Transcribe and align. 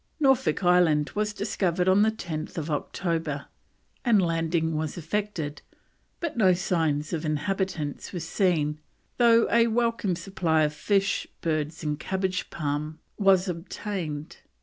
Norfolk 0.19 0.63
Island 0.63 1.11
was 1.13 1.31
discovered 1.31 1.87
on 1.87 2.01
10th 2.03 2.57
October, 2.71 3.45
and 4.03 4.19
a 4.19 4.25
landing 4.25 4.75
was 4.75 4.97
effected, 4.97 5.61
but 6.19 6.35
no 6.35 6.55
sign 6.55 7.03
of 7.11 7.23
inhabitants 7.23 8.11
was 8.11 8.27
seen, 8.27 8.79
though 9.17 9.47
a 9.51 9.67
welcome 9.67 10.15
supply 10.15 10.63
of 10.63 10.73
fish, 10.73 11.27
birds, 11.41 11.83
and 11.83 11.99
cabbage 11.99 12.49
palm 12.49 12.97
was 13.19 13.47
obtained. 13.47 14.37